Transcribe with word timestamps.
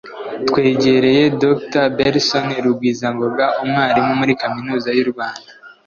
twegereye 0.47 1.23
Dr. 1.43 1.85
Belson 1.97 2.47
Rugwizangoga, 2.65 3.45
umwarimu 3.63 4.11
muri 4.19 4.33
Kaminuza 4.41 4.89
y'u 4.97 5.07
Rwanda 5.11 5.49